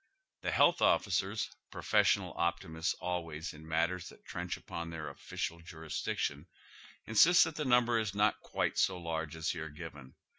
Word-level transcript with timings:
The 0.41 0.49
health 0.49 0.81
officers, 0.81 1.47
professional 1.69 2.33
optimists 2.35 2.95
always 2.95 3.53
in 3.53 3.67
matters 3.67 4.09
that 4.09 4.25
trench 4.25 4.57
upon 4.57 4.89
their 4.89 5.07
official 5.11 5.59
jurisdiction, 5.59 6.47
insist 7.05 7.43
that 7.43 7.55
the 7.55 7.65
number 7.65 7.99
is 7.99 8.15
not 8.15 8.39
quite 8.39 8.79
so 8.79 8.97
large 8.97 9.35
as 9.35 9.51
here 9.51 9.69
given. 9.69 10.15